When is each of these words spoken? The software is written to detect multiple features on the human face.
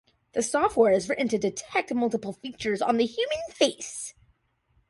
The 0.33 0.41
software 0.41 0.91
is 0.93 1.07
written 1.07 1.27
to 1.27 1.37
detect 1.37 1.93
multiple 1.93 2.33
features 2.33 2.81
on 2.81 2.97
the 2.97 3.05
human 3.05 3.37
face. 3.51 4.15